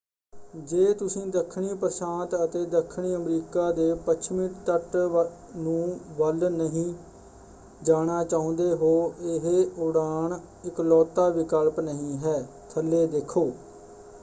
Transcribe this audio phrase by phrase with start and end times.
[0.61, 4.95] ਜੇ ਤੁਸੀਂ ਦੱਖਣੀ ਪ੍ਰਸ਼ਾਂਤ ਅਤੇ ਦੱਖਣੀ ਅਮਰੀਕਾ ਦੇ ਪੱਛਮੀ ਤੱਟ
[5.55, 6.93] ਨੂੰ ਵੱਲ ਨਹੀਂ
[7.81, 8.91] ਜਾਣਾ ਚਾਹੁੰਦੇ ਹੋ
[9.25, 9.79] ਇਹ
[9.79, 12.37] ਉਡਾਣ ਇੱਕਲੌਤਾ ਵਿਕਲਪ ਨਹੀਂ ਹੈ।
[12.73, 13.49] ਥੱਲੇ ਦੇਖੋ